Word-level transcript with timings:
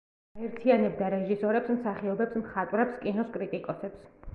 აერთიანებდა 0.39 1.11
რეჟისორებს, 1.15 1.75
მსახიობებს, 1.77 2.43
მხატვრებს, 2.43 3.01
კინოს 3.07 3.35
კრიტიკოსებს. 3.41 4.15